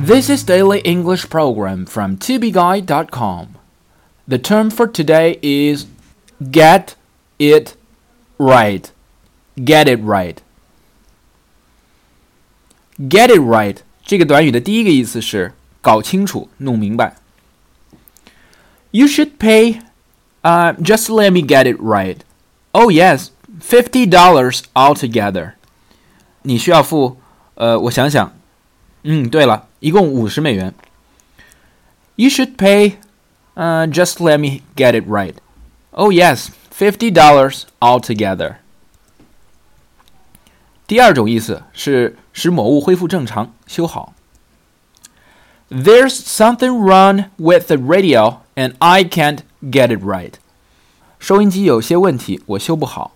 [0.00, 3.48] This is Daily English Program from tobeguide.com.
[4.28, 5.86] The term for today is
[6.50, 6.94] get
[7.38, 7.76] it
[8.38, 8.90] right.
[9.56, 10.40] Get it right.
[12.98, 17.16] Get it right 这个短语的第一个意思是搞清楚、弄明白。
[18.92, 19.80] You should pay.
[20.42, 22.18] Uh, just let me get it right.
[22.72, 23.30] Oh yes,
[23.60, 25.52] fifty dollars altogether.
[26.42, 27.16] 你需要付，
[27.56, 28.32] 呃，我想想，
[29.02, 30.74] 嗯，对了，一共五十美元。
[32.16, 32.96] You should pay.
[33.54, 35.34] Uh, just let me get it right.
[35.92, 38.56] Oh yes, fifty dollars altogether.
[40.86, 44.12] 第二种意思是使某物恢复正常、修好。
[45.70, 50.34] There's something wrong with the radio, and I can't get it right.
[51.18, 53.12] 收音机有些问题，我修不好。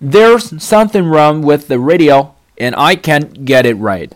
[0.00, 4.10] There's something wrong with the radio, and I can't get it right.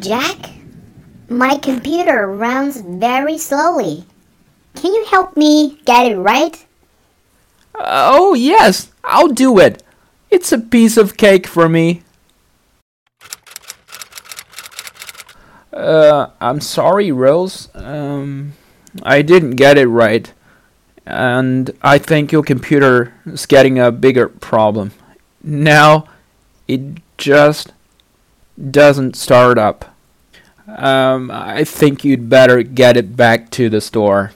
[0.00, 0.50] Jack.
[1.28, 4.04] My computer runs very slowly.
[4.74, 6.64] Can you help me get it right?
[7.74, 9.82] Oh, yes, I'll do it.
[10.30, 12.02] It's a piece of cake for me.
[15.72, 17.68] Uh, I'm sorry, Rose.
[17.74, 18.54] Um,
[19.02, 20.32] I didn't get it right.
[21.04, 24.92] And I think your computer is getting a bigger problem.
[25.42, 26.08] Now,
[26.66, 26.80] it
[27.18, 27.72] just
[28.58, 29.84] doesn't start up.
[30.66, 34.32] Um, I think you'd better get it back to the store.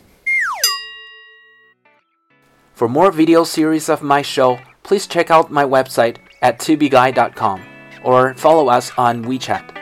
[2.74, 7.62] For more video series of my show, please check out my website at tubeguy.com
[8.04, 9.80] or follow us on WeChat.